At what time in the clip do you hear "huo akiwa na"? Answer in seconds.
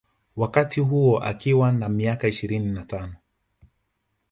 0.81-1.89